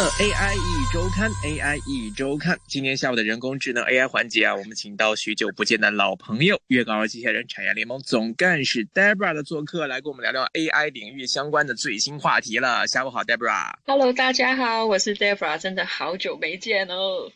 [0.00, 12.86] AI 一周刊，AI 一周刊，今天下午的人工智能 AI 环节啊，我们请到许久不见的老朋友，粤港澳机械人产业联盟总干事 Debra 的做客，来跟我们聊聊 AI 领域相关的最新话题了。
[12.86, 13.74] 下午好，Debra。
[13.84, 17.30] Hello，大家好，我是 Debra，真的好久没见哦。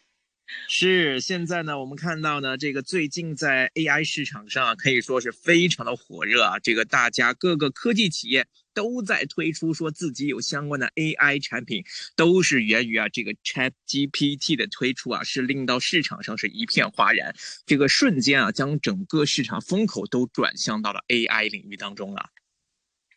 [0.69, 8.47] 是，现在呢，我们看到呢，这个最近在 AI 市场上啊，可以说是非常的火热啊，这个大家各个科技企业。
[8.75, 11.85] 都在推出说自己有相关的 AI 产品，
[12.17, 17.33] 都是源于啊这个 Chat GPT 的推出啊，是令到市场上是一片哗然，
[17.67, 22.31] 这个瞬间啊将整个市场风口都转向到了 AI 领域当中了。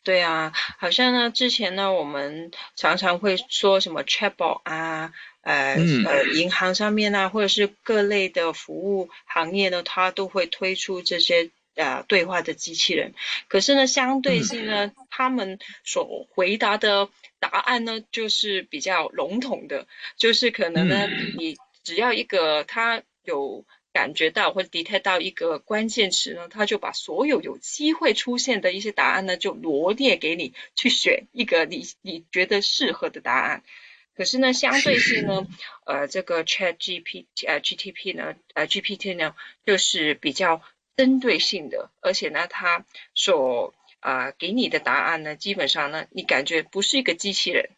[0.04, 11.50] 对啊，好像呢之前呢我们常常会说什么 Chatbot 啊，呃呃银行上面啊，或者是各类的服务行业呢，它都会推出这些。
[11.74, 13.14] 呃，对话的机器人，
[13.46, 21.06] 可是呢，相对性呢，他们所回答的答案呢，就是比较笼统的，就是可能呢，
[21.36, 33.62] 你只要一个他有感觉到或者 detect 到一个关键词呢，他就把所有有机会出现的一些答案呢，就罗列给你去选一个你你觉得适合的答案。
[34.18, 35.46] 可是呢，相对性呢，
[35.86, 40.60] 呃，这个 Chat G P 呃 G T P 呢，呃 G P T 呢，就是比较。
[40.98, 47.70] 针对性的，而且呢，它所啊给你的答案呢，基本上呢，你感觉不是一个机器人，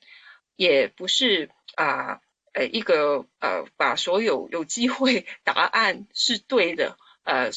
[0.56, 2.22] 也不是啊
[2.54, 7.50] 呃一个呃把所有有机会答案是对的呃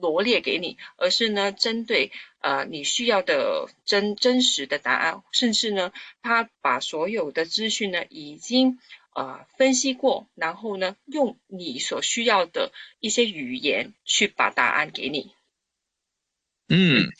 [0.00, 2.10] 罗列给你，而是呢针对
[2.44, 5.92] 呃你需要的真真实的答案，甚至呢，
[6.22, 8.78] 他把所有的资讯呢已经。
[9.16, 15.30] 呃，分析过，然后呢，用你所需要的一些语言去把答案给你。
[16.68, 17.10] 嗯，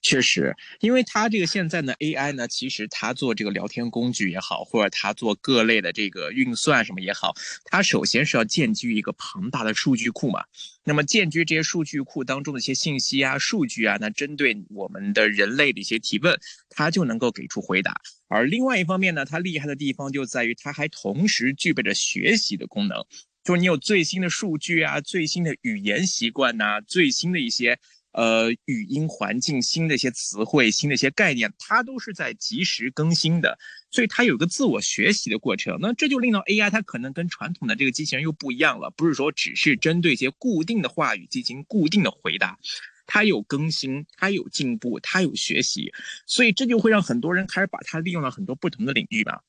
[0.00, 7.34] 确实，因为它这个现在呢，AI 呢，其实它做这个聊天工具也好，或者它做各类的这个运算什么也好，
[7.66, 10.46] 它首先是要建基于一个庞大的数据库嘛。
[10.84, 16.38] 那么建基于这些数据库当中的一些信息啊、数据啊，那针对我们的人类的一些提问，
[16.70, 17.94] 它就能够给出回答。
[18.28, 22.98] 而另外一方面呢，它厉害的地方就在于它还同时具备着学习的功能，
[23.44, 27.78] 就是你有最新的数据啊、最新的语言习惯呐、最新的一些。
[28.12, 33.58] 呃，语音环境新的一些词汇、新的一些概念，它都是在及时更新的，
[33.90, 35.78] 所以它有个自我学习的过程。
[35.80, 42.58] 那这就令到 AI 它可能跟传统的这个机器人又不一样了，不是说只是针对一些固定的话语进行固定的回答，
[43.06, 45.90] 它有更新，它有进步，它有学习，
[46.26, 49.40] 所以这就会让很多人开始把它利用到很多不同的领域吧。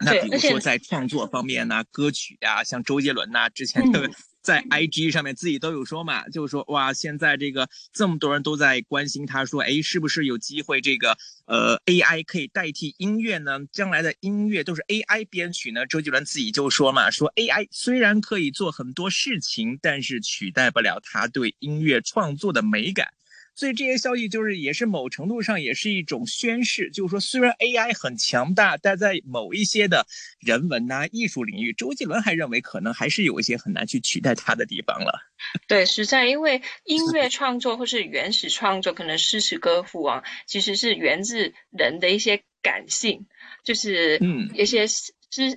[0.00, 4.10] 那比如说在创作方面呢，歌曲呀，像周杰伦呐，之前的。
[4.42, 13.58] 在 IG 上面自己都有说嘛，就是说哇，现在这个这么多人都在关心他，说哎，是不是有机会这个呃 AI 可以代替音乐呢？
[13.70, 15.86] 将来的音乐都是 AI 编曲呢？
[15.86, 23.08] 周杰伦自己就说嘛，说 AI 虽然可以做很多事情，但是取代不了他对音乐创作的美感。
[23.54, 30.06] 所以这些消息就是也是某程度上也是一种宣示，就是说虽然 AI 很强大，但在某一些的
[30.40, 35.20] 人文呐、艺术领域，周杰伦还认为可能还是有一些很难去取代他的地方了。
[35.68, 43.26] 对，实在因为音乐创作或是原始创作，可能诗词歌赋啊，其实是源自人的一些感性，
[43.64, 45.12] 就是嗯一些思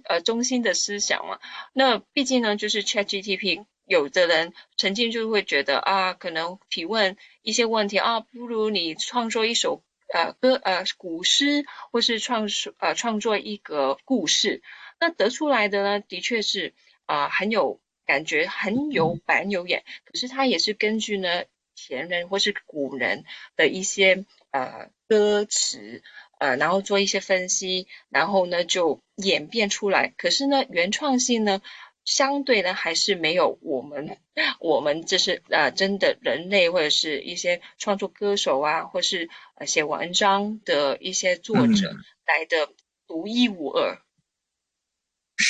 [0.06, 1.40] 呃中心的思想嘛。
[1.74, 3.66] 那毕竟呢，就是 ChatGPT。
[3.86, 9.84] 有的人曾经就会觉得啊，可能提问一些问题啊，不如你创作一首
[10.14, 14.62] 呃歌呃古诗，或是创作呃创作一个故事，
[15.00, 16.74] 那得出来的呢，的确是
[17.06, 19.84] 啊很有感觉，很有板有眼。
[20.06, 21.44] 可是它也是根据呢
[21.76, 23.26] 前人或是古人
[23.58, 26.02] 的一些呃歌词
[26.40, 30.14] 呃，然后做一些分析，然后呢就演变出来。
[30.18, 31.62] 可是呢原创性呢？
[32.06, 34.18] 相对呢，还是没有我们，
[34.60, 42.74] 我们这是呃，真的人类或者是一些创作歌手啊，或是呃写文章的一些作者来的
[43.08, 44.00] 独一无二。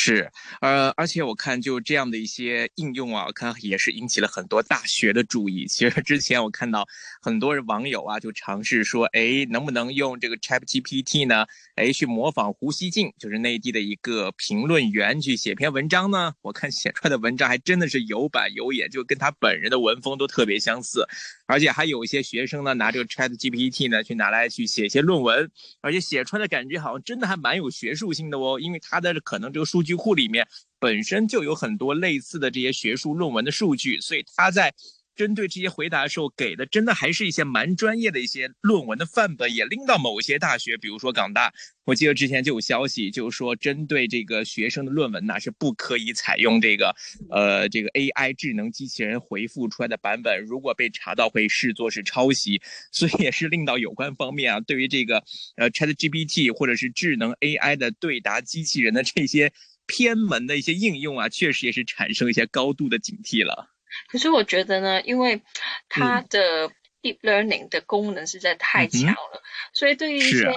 [0.05, 5.65] 是，呃，而且我看就这样的一些应用啊，我看也是引起了很多大学的注意。
[5.65, 6.85] 其实 之前我看到
[7.21, 11.45] 很多网友啊，就尝试说，哎，能不能用这个 Chat GPT 呢？
[11.75, 16.33] 哎，去模仿胡锡进，就是内地的一个评论员，去写篇文章呢？
[16.41, 21.07] 我看写出来的文章还真的是有板有眼，就跟他本人的文风都特别相似。
[21.45, 25.49] 而且还有一些学生呢，拿这个 Chat GPT 呢，去拿来去写一些论文，
[25.79, 30.47] 而且写出来的感觉好像真的还蛮有学术性的哦，因为他的可能这个数据库里面
[30.79, 34.73] 本身就有很多类似的这些学术论文的数据，所以他在
[35.15, 41.53] 针对这些回答的时候，给的真的还是一些蛮专业的一些论文的范本，也拎到某些大学，比如说港大。
[41.85, 46.95] 我记得之前就有消息，就是说针对这个学生的论文呢，是不可以采用这个，
[47.29, 52.59] 呃，这个 AI 智能机器人回复出来的版本，如果被查到会视作是抄袭。
[52.91, 55.23] 所以也是令到有关方面啊，对于这个
[55.57, 59.51] 呃 ChatGPT 或者是智能 AI 的对答机器人的这些
[59.85, 63.69] 偏门的一些应用啊，确实也是产生一些高度的警惕了。
[64.07, 65.41] 可是我觉得呢，因为
[65.87, 66.69] 它的
[67.01, 69.41] Deep Learning 的功能实在太强了，
[69.73, 70.51] 所以对于一些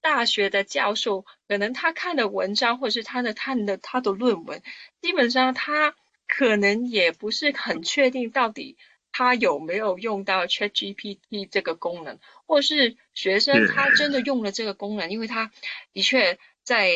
[0.00, 4.62] 大学的教授，可能他看的文章或者是他的看的他的论文，
[5.00, 5.94] 基本上他
[6.26, 8.76] 可能也不是很确定到底
[9.12, 15.50] 他有没有用到 ChatGPT 这个功能，或是学生他真的用了这个功能，因为他
[15.92, 16.90] 的确在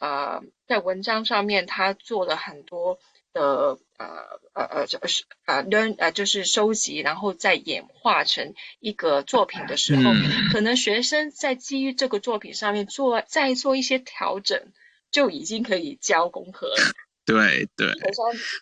[0.00, 2.98] 呃在文章上面他做了很多。
[3.34, 10.12] 的呃呃呃就是啊 learn 呃就是收集，然后再演化成一个作品的时候，
[10.52, 14.72] 可能学生在基于这个作品上面做再做一些调整，
[15.10, 16.92] 就已经可以交功课了。
[17.26, 17.92] 对对，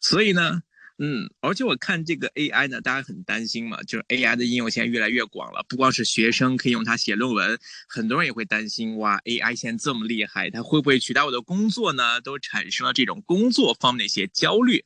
[0.00, 0.62] 所以呢。
[1.04, 7.58] 嗯，而且我看这个 AI 呢，大家很担心嘛，就是 AI 的应用现在越来越广了，不光是学生可以用它写论文，
[7.88, 12.20] 很多人也会担心，哇，AI 现在这么厉害，它会不会取代我的工作呢？
[12.20, 14.84] 都产生了这种工作方面的一些焦虑。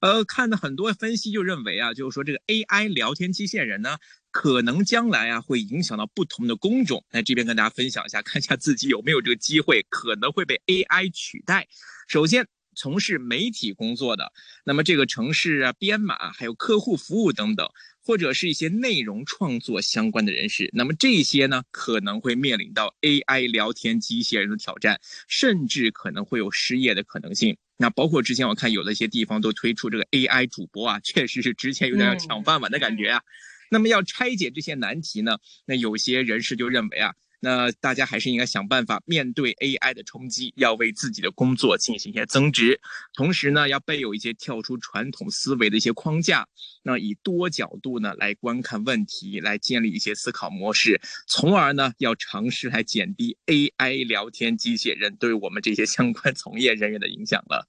[0.00, 3.98] 呃，看的很多分析就认为啊，就是说这个 AI 聊天机器人呢，
[4.30, 7.04] 可能将来啊会影响到不同的工种。
[7.12, 11.68] 那这边跟大家分享一下，看一下自己有没有这个机会，可能会被 AI 取代。
[12.08, 12.46] 首先。
[12.78, 14.32] 从事媒体工作的，
[14.64, 17.68] 那么这个城市啊、编码，还有客户服务等等，
[18.04, 27.56] 或者是一些内容创作相关的人士，那么这些呢可能会面临到 AI 聊天机器人的挑战，甚至可能会有失业的可能性。
[27.76, 33.22] 那包括之前我看有的一些地方都推出这个 AI 主播啊，确实是之前有点要抢饭碗的感觉啊。
[33.70, 35.36] 那么要拆解这些难题呢，
[35.66, 37.12] 那有些人士就认为啊。
[37.40, 42.80] 那大家还是应该想办法面对 AI 的冲击，要为自己的工作进行一些增值，
[43.14, 46.48] 同时呢，要备有一些跳出传统思维的一些框架，
[46.82, 57.68] 那以多角度呢来观看问题，来建立一些思考模式，从而呢要尝试来减低 AI 聊天机器人对我们这些相关从业人员的影响了。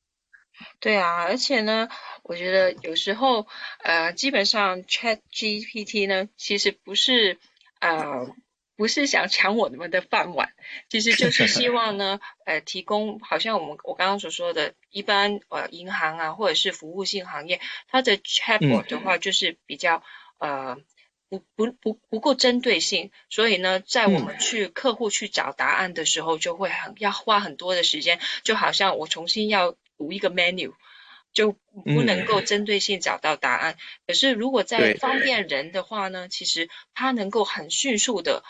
[0.80, 1.88] 对啊，而且呢，
[2.24, 3.48] 我觉得有时候，
[3.83, 7.38] 呃，基本上 ChatGPT 呢，其实不是，
[7.80, 8.36] 呃。
[8.79, 10.53] 不是想抢我们的饭碗，
[10.87, 17.59] 其实就是希望呢，呃，提供好像我们我刚刚所说的，一般呃银行啊，或者是服务性行业，
[17.89, 20.01] 它的 chatbot 的话就是比较
[20.37, 20.77] 呃
[21.27, 30.71] 不不不不够针对性，所以呢，在我们去客户去找答案的时候，就会很要花很多的时间，就好像我重新要读一个 menu，
[31.33, 33.75] 就不能够针对性找到答案。
[34.07, 38.41] 可是如果在方便人的话呢，其实它能够很迅速的。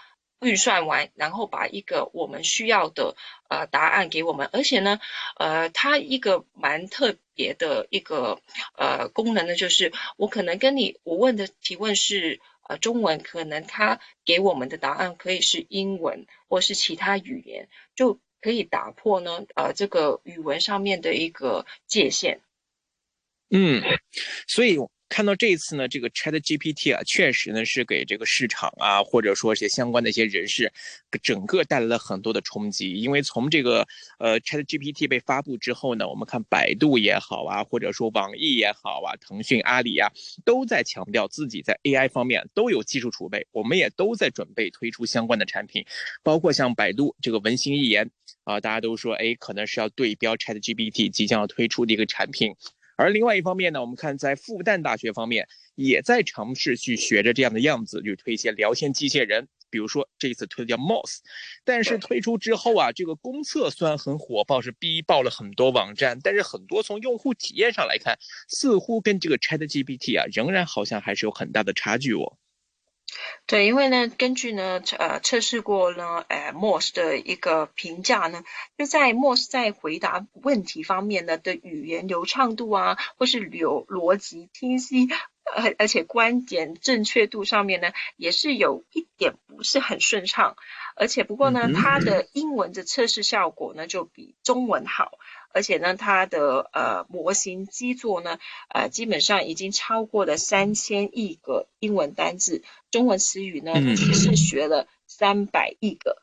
[0.42, 3.16] 预算完，然后把一个我们需要的
[3.50, 5.00] 呃答案给我们，而且呢，
[5.38, 8.42] 呃，它一个蛮特别的一个
[8.78, 22.42] 呃功能呢，就是我可能跟你我问的提问是呃中文，可能它给我们的答案可以是英文或是其他语言，就可以打破呢呃这个语文上面的一个界限。
[23.50, 23.82] 嗯，
[24.48, 24.78] 所以。
[25.10, 30.72] 看到这一次呢，这个 Chat GPT 啊，确实呢是给这个市场啊，或者说一些相关的一些人士，
[31.24, 32.94] 整个带来了很多的冲击。
[32.94, 33.86] 因为从这个
[34.20, 40.12] 呃 Chat GPT 被发布之后呢，我们看百度也好啊，或者说网易也好啊，腾讯、阿里啊，
[40.46, 45.84] 都在强调自己在 AI 方面都有技术储备，我们也都在准备推出相关的产品，
[46.22, 48.10] 包括像百度这个文心一言
[48.44, 52.56] 啊，大家都说哎，可能是要对标 Chat GPT 即将要推出的一个产品。
[53.00, 61.20] 而另外一方面呢，我们看在复旦大学方面也在尝试去学着这样的样子，去推一些聊天机器人，比如说这一次推的叫 Moss，
[61.64, 72.38] 但是推出之后啊，这个公测虽然很火爆，是逼爆了很多网站，但是很多从用户体验上来看，似乎跟这个 ChatGPT 啊，仍然好像还是有很大的差距哦。
[73.46, 78.44] 对，因为呢，根据呢，呃，测试过呢，呃，Moss 的一个评价呢，
[78.78, 85.08] 就在 Moss 在回答问题方面呢的语言流畅度啊，或是流逻辑清晰，
[85.56, 90.56] 呃，而且观点正确度上面呢，也是有一点不是很顺畅，
[90.96, 95.14] 而且不过呢，它的英文的测试效果呢，就比中文好。
[95.52, 98.40] 而且呢，它的呃模型基座呢，
[98.70, 106.22] 呃基本上已经超过了三千亿个英文单字，中文词语呢只是学了三百亿个。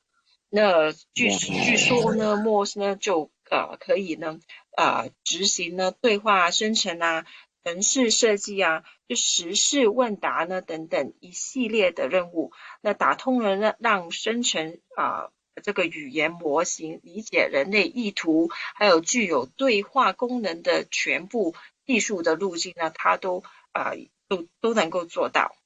[0.49, 4.39] 那据据说呢，Moss 呢就呃可以呢
[4.77, 7.27] 啊执行呢对话生成啊
[7.65, 15.31] 城市设计啊，就时事问答呢等等一系列的任务，那打通了让让生成啊
[15.63, 21.55] 这个语言模型理解人类意图，还有具有对话功能的全部
[21.87, 23.93] 技术的路径呢，它都啊
[24.29, 25.57] 都都能够做到。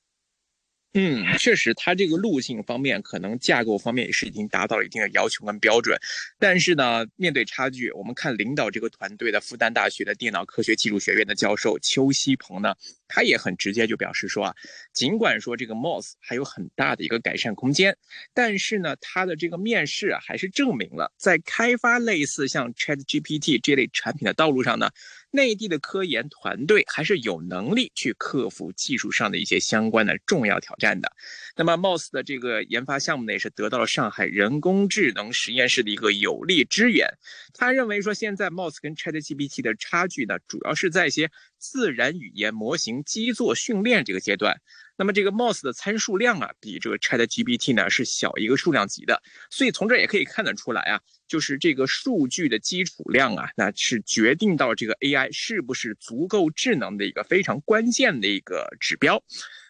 [0.92, 5.96] 嗯，确实，它这个路径方面，可能架构方面也是已经达到了一定的要求跟标准。
[6.36, 12.74] 但是呢，面对差距，我们看领导这个团队的复旦大学的电脑科学技术学院的教授邱希鹏呢，
[13.06, 14.54] 他也很直接就表示说啊，
[14.92, 17.96] 尽管说这个 MOS 还有很大的一个改善空间，
[18.34, 24.90] 但是呢，他的这个面试啊，还是证明了在开发类似像 ChatGPT 这类产品的道路上呢。
[25.30, 31.12] 内地的科研团队还是有能力去克服技术上的一些相关的重要挑战的。
[31.56, 37.08] 那么，MOS 的这个研发项目呢，也是得到了上海人工智能实验室的一个有力支援。
[37.54, 44.60] 他认为说，现在 MOS 跟 ChatGPT 的差距呢，主要是在一些自然语言模型基座训练这个阶段。
[44.96, 59.22] 那么这个 MOS 的参数量啊，比这个 ChatGPT 呢是小一个数量级的，所以从这也可以看得出来啊，就是这个数据的基础量啊，那是决定到这个 AI 是不是足够智能的一个非常关键的一个指标。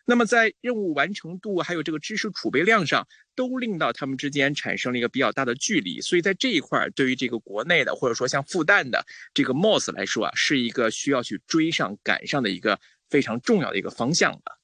[0.06, 6.00] 那么在任务完成度还有这个知识储备量上，都令到他们之间产生了一个比较大的距离。
[6.00, 14.59] 所以在这一块儿，对于这个国内的或者说像复旦的这个 MOS 来说啊，是一个需要去追上赶上的一个非常重要的一个方向的。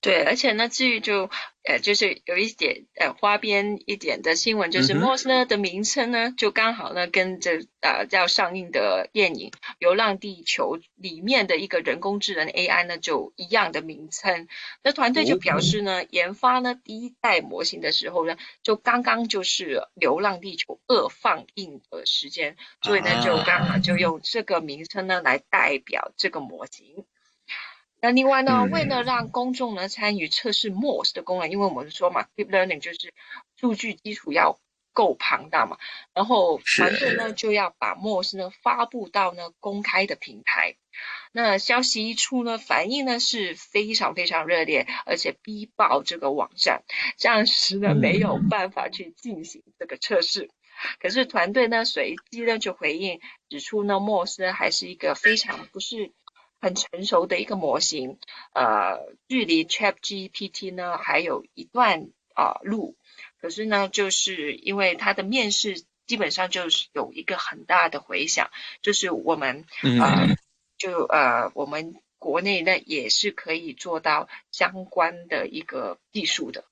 [0.00, 1.28] 对，而且呢，至于就
[1.64, 14.46] 呃，就是有一点呃花边一点的新闻，就是 Moss 呢的名称呢，就刚好呢跟这呃要上映的电影《流浪地球》里面的一个人工智能 AI 呢就一样的名称。
[14.82, 27.04] 那团队就表示呢，研发呢第一代模型的时候呢，就刚刚就是《流浪地球二》放映的时间，所以呢就刚好就用这个名称呢来代表这个模型。
[28.00, 33.12] 那另外呢，为了让公众呢参与测试 MOS 的功能，因为我们说嘛，Deep Learning 就是
[33.56, 34.60] 数据基础要
[34.92, 35.78] 够庞大嘛，
[36.14, 40.76] 然后团队呢就要把 MOS 呢发布到呢公开的平台。
[41.32, 46.84] 那消息一出呢，反应呢是非常非常热烈，而且逼爆这个网站，
[47.16, 50.50] 暂时呢没有办法去进行这个测试。
[51.00, 56.12] 可是团队呢随机呢就回应指出呢，MOS 呢还是一个非常不是。
[56.60, 58.18] 很成熟的一个模型，
[58.52, 62.96] 呃，距离 ChatGPT 呢还有一段啊路，
[63.40, 68.50] 可是呢，就是因为它的面试基本上就是有一个很大的回响，
[68.82, 69.66] 就是我们
[70.00, 70.26] 啊，
[70.76, 76.64] 就呃，我们国内呢也是可以做到相关的一个技术的。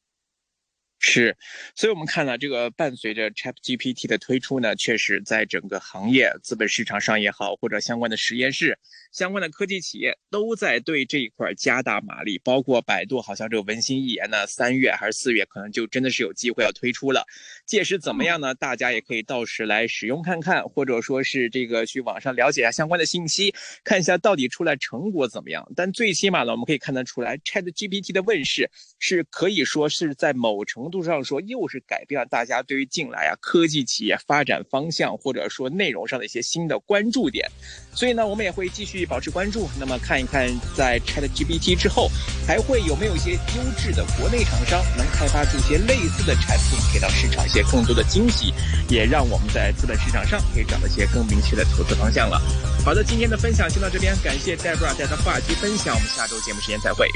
[1.09, 1.37] 是，
[1.77, 8.77] 所以我们看到这个伴随着 ChatGPT 的推出呢，确实在整个行业、资本市场上也好，或者相关的实验室。
[9.13, 17.25] 相关的科技企业都在对这一块加大马力，包括百度，好像这个文心一言呢，三月还是四月，可能就真的是有机会要推出了。
[17.65, 18.53] 届时怎么样呢？
[18.57, 25.67] 大家也可以到时来使用看看，或者说是这个去网上了解一下相关的信息，看一下到底出来成果怎么样。
[25.77, 37.49] 但最起码呢，我们可以看得出来，ChatGPT 的问世是可以说是在某程度度上说，又是改变了大家对于近来啊科技企业发展方向或者说内容上的一些新的关注点。
[37.95, 39.07] 所以呢，我们也会继续。
[39.09, 42.11] 保持关注，那么看一看在 ChatGPT 之后，
[42.47, 48.55] 还会有没有一些优质的国内厂商能开发出一些类似的产品，给到市场一些更多的惊喜，
[48.89, 52.41] 也让我们在资本市场上可以找到一些更明确的投资方向了。
[52.87, 57.05] 好的，今天的分享先到这边，感谢 Debra 带的话题分享，我们下周节目时间再会。